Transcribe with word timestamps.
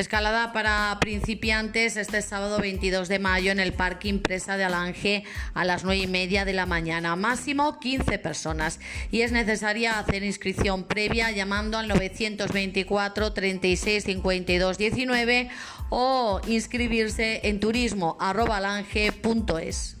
Escalada 0.00 0.52
para 0.54 0.96
principiantes 0.98 1.98
este 1.98 2.22
sábado 2.22 2.58
22 2.58 3.06
de 3.08 3.18
mayo 3.18 3.52
en 3.52 3.60
el 3.60 3.74
Parque 3.74 4.08
Impresa 4.08 4.56
de 4.56 4.64
Alange 4.64 5.24
a 5.52 5.66
las 5.66 5.84
9 5.84 6.04
y 6.04 6.06
media 6.06 6.46
de 6.46 6.54
la 6.54 6.64
mañana. 6.64 7.16
Máximo 7.16 7.78
15 7.78 8.18
personas. 8.18 8.80
Y 9.10 9.20
es 9.20 9.30
necesaria 9.30 9.98
hacer 9.98 10.22
inscripción 10.22 10.84
previa 10.84 11.30
llamando 11.32 11.76
al 11.76 11.86
924 11.88 13.34
36 13.34 14.04
52 14.04 14.78
19 14.78 15.50
o 15.90 16.40
inscribirse 16.46 17.46
en 17.46 17.60
turismo.alange.es. 17.60 19.99